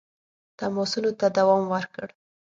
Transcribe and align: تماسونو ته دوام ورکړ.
تماسونو 0.59 1.11
ته 1.19 1.27
دوام 1.37 1.63
ورکړ. 1.73 2.07